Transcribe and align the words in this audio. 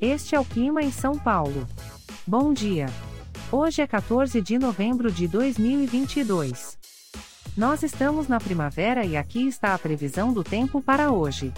Este 0.00 0.34
é 0.34 0.40
o 0.40 0.44
clima 0.44 0.82
em 0.82 0.92
São 0.92 1.18
Paulo. 1.18 1.66
Bom 2.26 2.52
dia. 2.52 2.86
Hoje 3.50 3.80
é 3.80 3.86
14 3.86 4.42
de 4.42 4.58
novembro 4.58 5.10
de 5.10 5.26
2022. 5.26 6.76
Nós 7.56 7.82
estamos 7.82 8.28
na 8.28 8.38
primavera 8.38 9.06
e 9.06 9.16
aqui 9.16 9.48
está 9.48 9.72
a 9.72 9.78
previsão 9.78 10.34
do 10.34 10.44
tempo 10.44 10.82
para 10.82 11.10
hoje. 11.10 11.50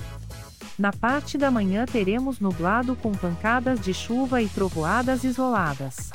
Na 0.78 0.92
parte 0.92 1.36
da 1.36 1.50
manhã 1.50 1.84
teremos 1.84 2.38
nublado 2.38 2.94
com 2.94 3.10
pancadas 3.10 3.80
de 3.80 3.92
chuva 3.92 4.40
e 4.40 4.48
trovoadas 4.48 5.24
isoladas. 5.24 6.12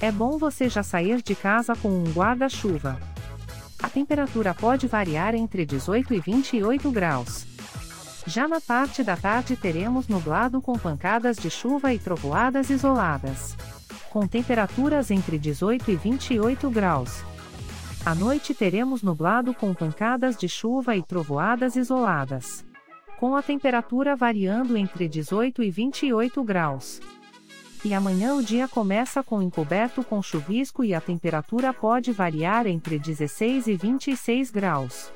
É 0.00 0.10
bom 0.10 0.38
você 0.38 0.68
já 0.68 0.82
sair 0.82 1.22
de 1.22 1.36
casa 1.36 1.76
com 1.76 1.88
um 1.88 2.12
guarda-chuva. 2.12 2.98
A 3.80 3.88
temperatura 3.88 4.52
pode 4.52 4.88
variar 4.88 5.36
entre 5.36 5.64
18 5.64 6.12
e 6.12 6.18
28 6.20 6.90
graus. 6.90 7.46
Já 8.26 8.48
na 8.48 8.60
parte 8.60 9.04
da 9.04 9.16
tarde 9.16 9.54
teremos 9.54 10.08
nublado 10.08 10.60
com 10.60 10.76
pancadas 10.76 11.36
de 11.36 11.48
chuva 11.48 11.94
e 11.94 11.98
trovoadas 11.98 12.70
isoladas. 12.70 13.56
Com 14.10 14.26
temperaturas 14.26 15.12
entre 15.12 15.38
18 15.38 15.92
e 15.92 15.96
28 15.96 16.68
graus. 16.68 17.22
À 18.04 18.16
noite 18.16 18.52
teremos 18.52 19.00
nublado 19.00 19.54
com 19.54 19.72
pancadas 19.72 20.36
de 20.36 20.48
chuva 20.48 20.96
e 20.96 21.02
trovoadas 21.02 21.76
isoladas. 21.76 22.64
Com 23.16 23.36
a 23.36 23.42
temperatura 23.42 24.16
variando 24.16 24.76
entre 24.76 25.06
18 25.06 25.62
e 25.62 25.70
28 25.70 26.42
graus. 26.42 27.00
E 27.84 27.94
amanhã 27.94 28.34
o 28.34 28.42
dia 28.42 28.66
começa 28.66 29.22
com 29.22 29.40
encoberto 29.40 30.02
com 30.02 30.20
chuvisco 30.20 30.82
e 30.82 30.92
a 30.92 31.00
temperatura 31.00 31.72
pode 31.72 32.10
variar 32.10 32.66
entre 32.66 32.98
16 32.98 33.68
e 33.68 33.76
26 33.76 34.50
graus. 34.50 35.15